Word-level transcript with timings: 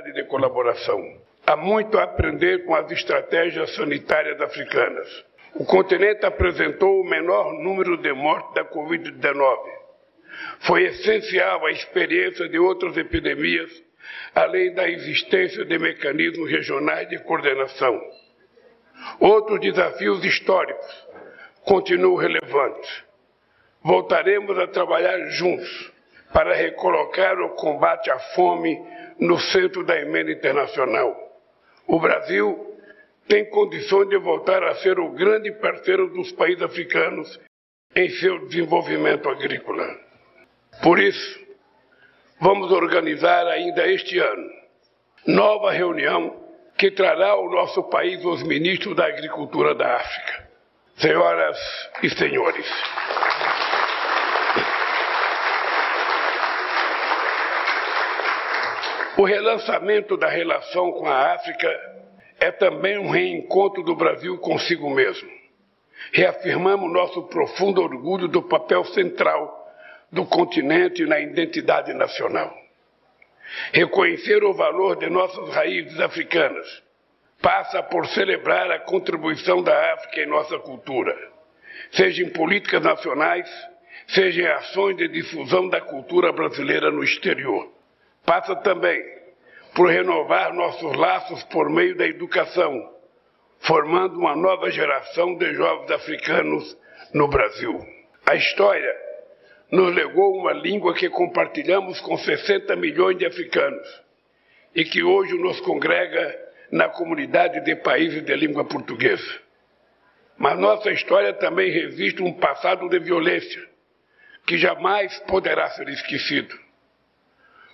de 0.00 0.24
colaboração. 0.24 1.20
Há 1.46 1.56
muito 1.56 1.98
a 1.98 2.04
aprender 2.04 2.64
com 2.64 2.74
as 2.74 2.90
estratégias 2.90 3.74
sanitárias 3.74 4.40
africanas. 4.40 5.24
O 5.54 5.64
continente 5.64 6.24
apresentou 6.24 7.00
o 7.00 7.04
menor 7.04 7.52
número 7.52 7.98
de 7.98 8.12
mortes 8.12 8.54
da 8.54 8.64
Covid-19. 8.64 9.58
Foi 10.60 10.84
essencial 10.84 11.66
a 11.66 11.70
experiência 11.70 12.48
de 12.48 12.58
outras 12.58 12.96
epidemias, 12.96 13.70
além 14.34 14.72
da 14.72 14.88
existência 14.88 15.64
de 15.64 15.78
mecanismos 15.78 16.50
regionais 16.50 17.08
de 17.08 17.18
coordenação. 17.18 18.00
Outros 19.20 19.60
desafios 19.60 20.24
históricos 20.24 21.08
continuam 21.64 22.16
relevantes. 22.16 23.04
Voltaremos 23.82 24.58
a 24.58 24.66
trabalhar 24.68 25.18
juntos 25.30 25.91
para 26.32 26.54
recolocar 26.54 27.38
o 27.40 27.50
combate 27.50 28.10
à 28.10 28.18
fome 28.34 28.78
no 29.18 29.38
centro 29.38 29.84
da 29.84 29.98
emenda 30.00 30.32
internacional. 30.32 31.16
O 31.86 32.00
Brasil 32.00 32.72
tem 33.28 33.48
condições 33.50 34.08
de 34.08 34.18
voltar 34.18 34.62
a 34.62 34.74
ser 34.76 34.98
o 34.98 35.10
grande 35.10 35.52
parceiro 35.52 36.08
dos 36.08 36.32
países 36.32 36.62
africanos 36.62 37.40
em 37.94 38.08
seu 38.10 38.46
desenvolvimento 38.46 39.28
agrícola. 39.28 39.86
Por 40.82 40.98
isso, 40.98 41.40
vamos 42.40 42.72
organizar 42.72 43.46
ainda 43.46 43.86
este 43.86 44.18
ano 44.18 44.62
nova 45.26 45.70
reunião 45.70 46.42
que 46.76 46.90
trará 46.90 47.30
ao 47.30 47.50
nosso 47.50 47.82
país 47.84 48.24
os 48.24 48.42
ministros 48.42 48.96
da 48.96 49.06
Agricultura 49.06 49.74
da 49.74 49.96
África. 49.96 50.50
Senhoras 50.96 51.58
e 52.02 52.10
senhores, 52.10 52.66
o 59.22 59.24
relançamento 59.24 60.16
da 60.16 60.28
relação 60.28 60.90
com 60.90 61.06
a 61.06 61.34
África 61.34 61.68
é 62.40 62.50
também 62.50 62.98
um 62.98 63.08
reencontro 63.08 63.80
do 63.84 63.94
Brasil 63.94 64.36
consigo 64.38 64.90
mesmo. 64.90 65.30
Reafirmamos 66.12 66.92
nosso 66.92 67.22
profundo 67.28 67.80
orgulho 67.80 68.26
do 68.26 68.42
papel 68.42 68.84
central 68.86 69.64
do 70.10 70.26
continente 70.26 71.06
na 71.06 71.20
identidade 71.20 71.94
nacional. 71.94 72.52
Reconhecer 73.72 74.42
o 74.42 74.52
valor 74.54 74.96
de 74.96 75.08
nossas 75.08 75.54
raízes 75.54 76.00
africanas 76.00 76.82
passa 77.40 77.80
por 77.80 78.08
celebrar 78.08 78.72
a 78.72 78.80
contribuição 78.80 79.62
da 79.62 79.94
África 79.94 80.20
em 80.20 80.26
nossa 80.26 80.58
cultura, 80.58 81.16
seja 81.92 82.24
em 82.24 82.30
políticas 82.30 82.82
nacionais, 82.82 83.48
seja 84.08 84.42
em 84.42 84.46
ações 84.46 84.96
de 84.96 85.06
difusão 85.06 85.68
da 85.68 85.80
cultura 85.80 86.32
brasileira 86.32 86.90
no 86.90 87.04
exterior. 87.04 87.81
Passa 88.24 88.54
também 88.56 89.02
por 89.74 89.88
renovar 89.88 90.52
nossos 90.52 90.96
laços 90.96 91.42
por 91.44 91.70
meio 91.70 91.96
da 91.96 92.06
educação, 92.06 92.90
formando 93.60 94.18
uma 94.18 94.36
nova 94.36 94.70
geração 94.70 95.34
de 95.36 95.54
jovens 95.54 95.90
africanos 95.90 96.76
no 97.12 97.28
Brasil. 97.28 97.80
A 98.26 98.34
história 98.34 98.94
nos 99.70 99.94
legou 99.94 100.36
uma 100.36 100.52
língua 100.52 100.94
que 100.94 101.08
compartilhamos 101.08 102.00
com 102.00 102.16
60 102.16 102.76
milhões 102.76 103.16
de 103.16 103.26
africanos 103.26 104.02
e 104.74 104.84
que 104.84 105.02
hoje 105.02 105.34
nos 105.38 105.60
congrega 105.60 106.38
na 106.70 106.88
comunidade 106.88 107.60
de 107.60 107.76
países 107.76 108.22
de 108.22 108.34
língua 108.36 108.64
portuguesa. 108.64 109.40
Mas 110.36 110.58
nossa 110.58 110.90
história 110.90 111.32
também 111.34 111.70
resiste 111.70 112.22
um 112.22 112.32
passado 112.32 112.88
de 112.88 112.98
violência 112.98 113.62
que 114.46 114.58
jamais 114.58 115.18
poderá 115.20 115.70
ser 115.70 115.88
esquecido. 115.88 116.61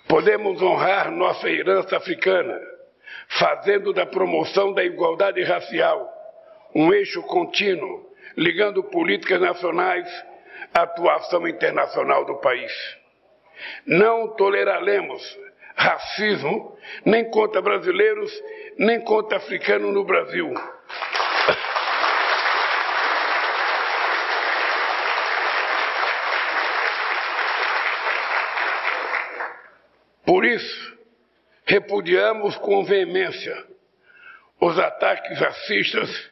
Podemos 0.09 0.59
honrar 0.59 1.11
nossa 1.11 1.47
herança 1.47 1.95
africana, 1.95 2.59
fazendo 3.37 3.93
da 3.93 4.07
promoção 4.07 4.73
da 4.73 4.83
igualdade 4.83 5.43
racial 5.43 6.11
um 6.73 6.91
eixo 6.91 7.21
contínuo, 7.21 8.09
ligando 8.35 8.83
políticas 8.83 9.39
nacionais 9.39 10.07
à 10.73 10.81
atuação 10.81 11.47
internacional 11.47 12.25
do 12.25 12.37
país. 12.37 12.71
Não 13.85 14.29
toleraremos 14.29 15.37
racismo 15.75 16.75
nem 17.05 17.29
contra 17.29 17.61
brasileiros, 17.61 18.31
nem 18.79 18.99
contra 19.01 19.37
africanos 19.37 19.93
no 19.93 20.03
Brasil. 20.03 20.51
Por 30.29 30.45
isso, 30.45 30.95
repudiamos 31.65 32.55
com 32.57 32.83
veemência 32.83 33.65
os 34.61 34.77
ataques 34.77 35.39
racistas 35.39 36.31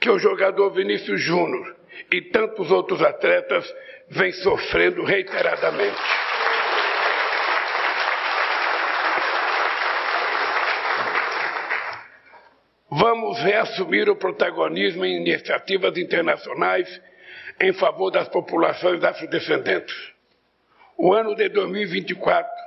que 0.00 0.08
o 0.08 0.18
jogador 0.18 0.70
Vinícius 0.70 1.20
Júnior 1.20 1.76
e 2.10 2.22
tantos 2.22 2.70
outros 2.70 3.02
atletas 3.02 3.70
vêm 4.08 4.32
sofrendo 4.32 5.04
reiteradamente. 5.04 6.00
Vamos 12.88 13.38
reassumir 13.40 14.08
o 14.08 14.16
protagonismo 14.16 15.04
em 15.04 15.18
iniciativas 15.18 15.98
internacionais 15.98 16.88
em 17.60 17.74
favor 17.74 18.10
das 18.10 18.26
populações 18.26 19.04
afrodescendentes. 19.04 20.14
O 20.96 21.12
ano 21.12 21.34
de 21.34 21.50
2024 21.50 22.64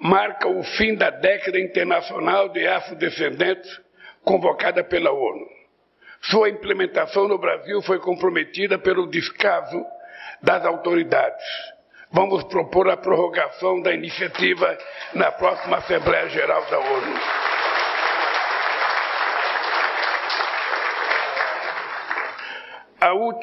marca 0.00 0.48
o 0.48 0.62
fim 0.62 0.94
da 0.94 1.10
década 1.10 1.60
internacional 1.60 2.48
de 2.48 2.66
afrodescendentes 2.66 3.80
convocada 4.24 4.82
pela 4.82 5.12
ONU. 5.12 5.46
Sua 6.22 6.48
implementação 6.48 7.28
no 7.28 7.38
Brasil 7.38 7.82
foi 7.82 7.98
comprometida 7.98 8.78
pelo 8.78 9.06
descaso 9.08 9.84
das 10.42 10.64
autoridades. 10.64 11.44
Vamos 12.10 12.42
propor 12.44 12.88
a 12.88 12.96
prorrogação 12.96 13.82
da 13.82 13.92
iniciativa 13.92 14.76
na 15.14 15.30
próxima 15.32 15.76
Assembleia 15.76 16.28
Geral 16.30 16.64
da 16.70 16.78
ONU. 16.78 17.20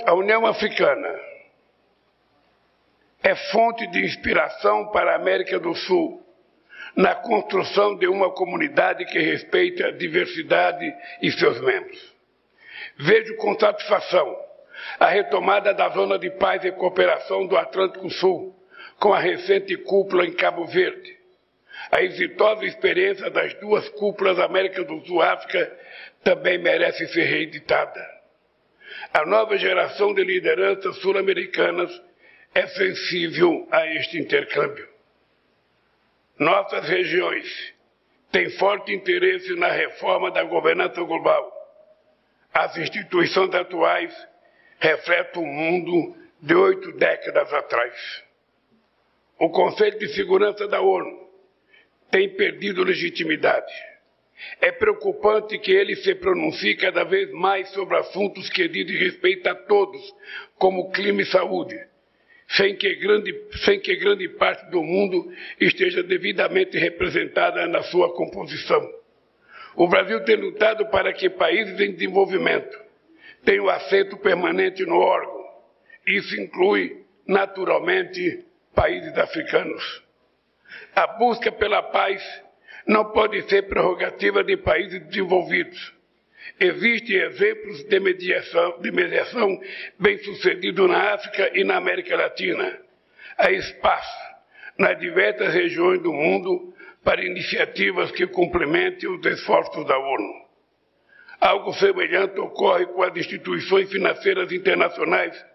A 0.05 0.13
União 0.13 0.45
Africana 0.45 1.19
é 3.23 3.35
fonte 3.51 3.87
de 3.87 4.05
inspiração 4.05 4.91
para 4.91 5.13
a 5.13 5.15
América 5.15 5.59
do 5.59 5.73
Sul 5.73 6.26
na 6.95 7.15
construção 7.15 7.95
de 7.97 8.07
uma 8.07 8.31
comunidade 8.31 9.05
que 9.05 9.19
respeite 9.19 9.83
a 9.83 9.91
diversidade 9.91 10.93
e 11.21 11.31
seus 11.31 11.59
membros. 11.61 12.15
Vejo 12.97 13.35
com 13.37 13.57
satisfação 13.59 14.47
a 14.99 15.07
retomada 15.07 15.73
da 15.73 15.89
zona 15.89 16.17
de 16.17 16.29
paz 16.31 16.63
e 16.63 16.71
cooperação 16.71 17.45
do 17.47 17.57
Atlântico 17.57 18.09
Sul, 18.09 18.55
com 18.99 19.13
a 19.13 19.19
recente 19.19 19.75
cúpula 19.77 20.25
em 20.25 20.33
Cabo 20.33 20.65
Verde. 20.65 21.17
A 21.91 22.01
exitosa 22.01 22.65
experiência 22.65 23.29
das 23.29 23.53
duas 23.55 23.87
cúpulas 23.89 24.39
América 24.39 24.83
do 24.83 25.05
Sul 25.05 25.21
África 25.21 25.71
também 26.23 26.57
merece 26.57 27.07
ser 27.07 27.23
reeditada. 27.23 28.17
A 29.13 29.25
nova 29.25 29.57
geração 29.57 30.13
de 30.13 30.23
lideranças 30.23 30.97
sul-americanas 30.97 31.91
é 32.53 32.65
sensível 32.67 33.67
a 33.71 33.85
este 33.95 34.17
intercâmbio. 34.17 34.87
Nossas 36.39 36.87
regiões 36.87 37.73
têm 38.31 38.49
forte 38.51 38.93
interesse 38.93 39.55
na 39.55 39.71
reforma 39.71 40.29
da 40.31 40.43
governança 40.43 41.01
global. 41.01 41.51
As 42.53 42.77
instituições 42.77 43.53
atuais 43.53 44.13
refletem 44.79 45.41
o 45.41 45.45
mundo 45.45 46.15
de 46.41 46.53
oito 46.53 46.91
décadas 46.93 47.51
atrás. 47.53 48.23
O 49.39 49.49
Conselho 49.49 49.97
de 49.97 50.09
Segurança 50.09 50.67
da 50.67 50.81
ONU 50.81 51.27
tem 52.11 52.29
perdido 52.35 52.83
legitimidade. 52.83 53.73
É 54.61 54.71
preocupante 54.71 55.57
que 55.57 55.71
ele 55.71 55.95
se 55.95 56.13
pronuncie 56.15 56.75
cada 56.75 57.03
vez 57.03 57.31
mais 57.31 57.69
sobre 57.69 57.97
assuntos 57.97 58.49
que 58.49 58.67
dizem 58.67 58.97
respeito 58.97 59.47
a 59.47 59.55
todos, 59.55 60.01
como 60.57 60.91
clima 60.91 61.23
e 61.23 61.25
saúde, 61.25 61.75
sem 62.49 62.75
que, 62.75 62.95
grande, 62.95 63.33
sem 63.65 63.79
que 63.79 63.95
grande 63.95 64.29
parte 64.29 64.69
do 64.71 64.81
mundo 64.81 65.31
esteja 65.59 66.01
devidamente 66.01 66.77
representada 66.77 67.67
na 67.67 67.83
sua 67.83 68.13
composição. 68.15 68.81
O 69.75 69.87
Brasil 69.87 70.23
tem 70.23 70.35
lutado 70.35 70.87
para 70.87 71.13
que 71.13 71.29
países 71.29 71.79
em 71.79 71.93
desenvolvimento 71.93 72.77
tenham 73.43 73.69
assento 73.69 74.17
permanente 74.17 74.85
no 74.85 74.97
órgão. 74.97 75.45
Isso 76.05 76.39
inclui, 76.39 77.03
naturalmente, 77.27 78.45
países 78.73 79.15
africanos. 79.17 80.03
A 80.95 81.07
busca 81.07 81.51
pela 81.51 81.83
paz 81.83 82.21
não 82.85 83.11
pode 83.11 83.41
ser 83.49 83.67
prerrogativa 83.67 84.43
de 84.43 84.57
países 84.57 85.05
desenvolvidos 85.07 85.96
Existem 86.59 87.17
exemplos 87.17 87.83
de 87.83 87.99
mediação, 87.99 88.79
de 88.81 88.91
mediação 88.91 89.61
bem-sucedido 89.99 90.87
na 90.87 91.13
África 91.13 91.51
e 91.53 91.63
na 91.63 91.77
América 91.77 92.15
Latina. 92.15 92.79
Há 93.37 93.51
espaço 93.51 94.27
nas 94.77 94.97
diversas 94.99 95.53
regiões 95.53 96.01
do 96.01 96.11
mundo 96.11 96.73
para 97.03 97.23
iniciativas 97.23 98.11
que 98.11 98.27
complementem 98.27 99.09
os 99.09 99.25
esforços 99.25 99.85
da 99.85 99.97
ONU. 99.97 100.47
Algo 101.39 101.73
semelhante 101.73 102.39
ocorre 102.39 102.85
com 102.87 103.03
as 103.03 103.15
instituições 103.15 103.89
financeiras 103.89 104.51
internacionais 104.51 105.45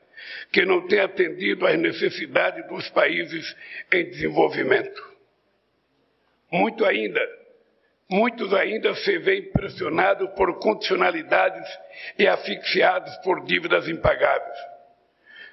que 0.52 0.64
não 0.64 0.86
têm 0.86 1.00
atendido 1.00 1.66
às 1.66 1.76
necessidades 1.78 2.66
dos 2.68 2.88
países 2.90 3.56
em 3.92 4.04
desenvolvimento. 4.04 5.02
Muito 6.50 6.84
ainda, 6.84 7.20
muitos 8.12 8.52
ainda 8.52 8.94
se 8.94 9.18
veem 9.18 9.50
pressionados 9.50 10.30
por 10.30 10.58
condicionalidades 10.58 11.66
e 12.18 12.26
asfixiados 12.26 13.16
por 13.24 13.44
dívidas 13.44 13.88
impagáveis. 13.88 14.58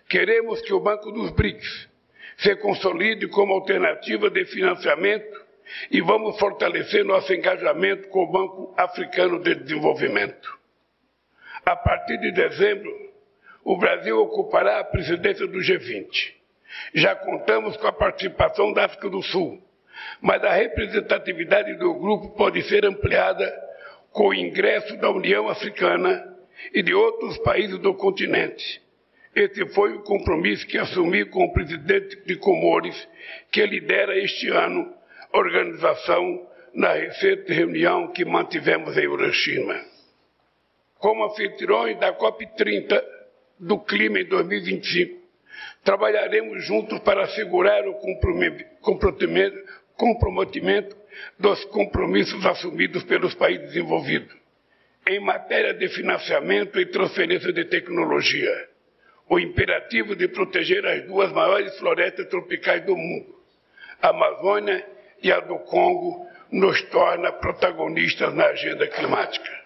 Queremos 0.08 0.62
que 0.62 0.74
o 0.74 0.80
Banco 0.80 1.12
dos 1.12 1.32
BRICS 1.32 1.90
se 2.38 2.56
consolide 2.58 3.28
como 3.28 3.54
alternativa 3.54 4.30
de 4.30 4.46
financiamento 4.46 5.46
e 5.92 6.02
vamos 6.02 6.38
fortalecer 6.40 7.06
nosso 7.06 7.34
engajamento 7.34 8.08
com 8.10 8.24
o 8.24 8.32
Banco 8.32 8.74
Africano 8.78 9.40
de 9.40 9.56
Desenvolvimento. 9.56 10.58
A 11.66 11.76
partir 11.76 12.18
de 12.18 12.32
dezembro, 12.32 12.92
o 13.64 13.78
Brasil 13.78 14.20
ocupará 14.20 14.80
a 14.80 14.84
presidência 14.84 15.46
do 15.48 15.60
G20. 15.60 16.34
Já 16.94 17.16
contamos 17.16 17.78
com 17.78 17.88
a 17.88 17.92
participação 17.92 18.74
da 18.74 18.86
África 18.86 19.10
do 19.10 19.22
Sul, 19.22 19.62
mas 20.22 20.44
a 20.44 20.54
representatividade 20.54 21.76
do 21.76 21.94
grupo 21.96 22.30
pode 22.36 22.62
ser 22.64 22.86
ampliada 22.86 23.52
com 24.12 24.30
o 24.30 24.34
ingresso 24.34 24.98
da 24.98 25.10
União 25.10 25.48
Africana 25.48 26.38
e 26.74 26.82
de 26.82 26.94
outros 26.94 27.38
países 27.40 27.78
do 27.80 27.94
continente. 27.94 28.82
Esse 29.36 29.66
foi 29.68 29.94
o 29.94 30.02
compromisso 30.02 30.66
que 30.68 30.78
assumi 30.78 31.26
com 31.26 31.46
o 31.46 31.54
presidente 31.54 32.16
de 32.26 32.36
Comores, 32.36 33.08
que 33.52 33.66
lidera 33.66 34.18
este 34.18 34.50
ano 34.50 34.94
organização 35.32 36.48
na 36.74 36.94
recente 36.94 37.54
reunião 37.54 38.12
que 38.12 38.26
mantivemos 38.26 38.98
em 38.98 39.04
Hiroshima. 39.04 39.80
Como 40.98 41.26
anfitriões 41.26 42.00
da 42.00 42.14
COP30 42.14 43.02
do 43.60 43.80
Clima 43.80 44.20
em 44.20 44.26
2025, 44.26 45.20
trabalharemos 45.84 46.66
juntos 46.66 47.00
para 47.00 47.24
assegurar 47.24 47.88
o 47.88 47.94
comprometimento, 48.82 49.58
comprometimento 50.00 50.96
dos 51.38 51.64
compromissos 51.66 52.44
assumidos 52.46 53.04
pelos 53.04 53.36
países 53.36 53.68
desenvolvidos 53.68 54.34
em 55.06 55.20
matéria 55.20 55.74
de 55.74 55.90
financiamento 55.90 56.80
e 56.80 56.86
transferência 56.86 57.52
de 57.52 57.66
tecnologia. 57.66 58.70
O 59.28 59.40
imperativo 59.40 60.16
de 60.16 60.28
proteger 60.28 60.86
as 60.86 61.06
duas 61.06 61.32
maiores 61.32 61.78
florestas 61.78 62.28
tropicais 62.28 62.84
do 62.86 62.96
mundo, 62.96 63.36
a 64.02 64.10
Amazônia 64.10 64.86
e 65.22 65.32
a 65.32 65.40
do 65.40 65.60
Congo 65.60 66.28
nos 66.52 66.82
torna 66.84 67.32
protagonistas 67.34 68.34
na 68.34 68.46
agenda 68.46 68.88
climática. 68.88 69.60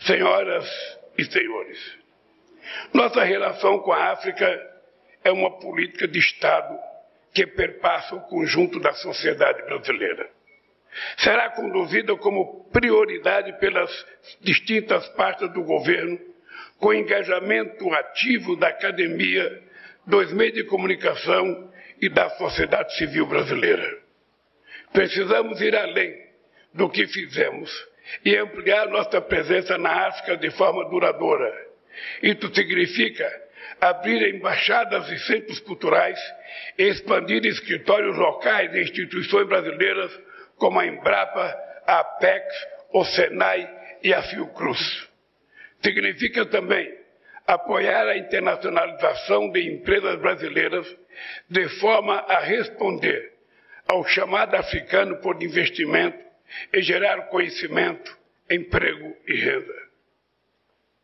Senhoras 0.00 0.68
e 1.18 1.24
senhores, 1.24 1.98
nossa 2.92 3.24
relação 3.24 3.78
com 3.80 3.92
a 3.92 4.12
África 4.12 4.46
é 5.24 5.32
uma 5.32 5.58
política 5.58 6.06
de 6.06 6.18
Estado 6.18 6.78
que 7.32 7.46
perpassa 7.46 8.14
o 8.14 8.22
conjunto 8.22 8.80
da 8.80 8.92
sociedade 8.92 9.62
brasileira. 9.62 10.28
Será 11.18 11.50
conduzida 11.50 12.16
como 12.16 12.68
prioridade 12.70 13.52
pelas 13.60 13.90
distintas 14.40 15.08
partes 15.10 15.52
do 15.52 15.62
governo, 15.62 16.18
com 16.78 16.92
engajamento 16.92 17.92
ativo 17.94 18.56
da 18.56 18.68
academia, 18.68 19.62
dos 20.06 20.32
meios 20.32 20.54
de 20.54 20.64
comunicação 20.64 21.70
e 22.00 22.08
da 22.08 22.28
sociedade 22.30 22.96
civil 22.96 23.26
brasileira. 23.26 23.98
Precisamos 24.92 25.60
ir 25.60 25.76
além 25.76 26.16
do 26.74 26.88
que 26.88 27.06
fizemos 27.06 27.70
e 28.24 28.36
ampliar 28.36 28.88
nossa 28.88 29.20
presença 29.20 29.78
na 29.78 30.08
África 30.08 30.36
de 30.36 30.50
forma 30.50 30.88
duradoura. 30.88 31.52
Isso 32.22 32.52
significa 32.54 33.49
abrir 33.80 34.34
embaixadas 34.34 35.08
e 35.10 35.18
centros 35.20 35.58
culturais 35.60 36.18
expandir 36.76 37.44
escritórios 37.46 38.16
locais 38.16 38.74
e 38.74 38.82
instituições 38.82 39.48
brasileiras 39.48 40.18
como 40.56 40.78
a 40.78 40.86
Embrapa, 40.86 41.56
a 41.86 42.00
Apex, 42.00 42.44
o 42.92 43.04
Senai 43.04 43.68
e 44.02 44.12
a 44.12 44.22
Fiocruz. 44.22 45.08
Significa 45.82 46.44
também 46.46 46.94
apoiar 47.46 48.06
a 48.06 48.18
internacionalização 48.18 49.50
de 49.50 49.66
empresas 49.72 50.16
brasileiras 50.20 50.86
de 51.48 51.68
forma 51.80 52.14
a 52.14 52.40
responder 52.40 53.32
ao 53.88 54.06
chamado 54.06 54.54
africano 54.54 55.16
por 55.16 55.42
investimento 55.42 56.18
e 56.72 56.82
gerar 56.82 57.28
conhecimento, 57.28 58.16
emprego 58.48 59.16
e 59.26 59.34
renda. 59.34 59.89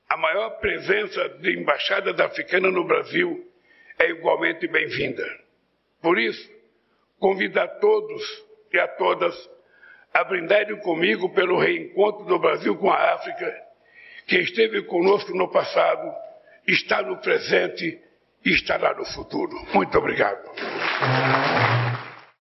A 0.09 0.17
maior 0.17 0.51
presença 0.61 1.29
de 1.41 1.59
embaixadas 1.59 2.19
africanas 2.21 2.73
no 2.73 2.85
Brasil 2.85 3.45
é 3.99 4.11
igualmente 4.11 4.69
bem-vinda. 4.69 5.25
Por 6.01 6.19
isso, 6.19 6.49
convido 7.19 7.61
a 7.61 7.67
todos 7.67 8.23
e 8.73 8.79
a 8.79 8.87
todas 8.87 9.35
a 10.15 10.25
brindarem 10.25 10.77
comigo 10.79 11.29
pelo 11.35 11.59
reencontro 11.59 12.25
do 12.25 12.39
Brasil 12.39 12.77
com 12.77 12.91
a 12.91 13.15
África, 13.15 13.53
que 14.27 14.39
esteve 14.39 14.83
conosco 14.85 15.35
no 15.37 15.51
passado, 15.51 16.15
está 16.67 17.03
no 17.03 17.19
presente 17.19 18.01
e 18.45 18.51
estará 18.51 18.95
no 18.95 19.05
futuro. 19.05 19.55
Muito 19.75 19.99
obrigado. 19.99 20.51